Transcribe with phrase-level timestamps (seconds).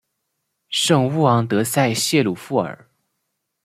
[0.67, 2.89] 圣乌昂德塞谢鲁夫尔。